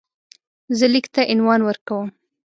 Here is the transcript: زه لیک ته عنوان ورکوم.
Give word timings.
زه 0.77 0.85
لیک 0.93 1.05
ته 1.13 1.21
عنوان 1.33 1.59
ورکوم. 1.63 2.07